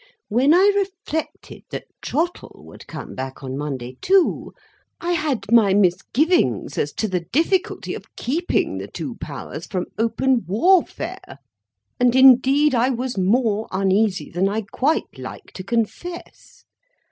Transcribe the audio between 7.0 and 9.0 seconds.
the difficulty of keeping the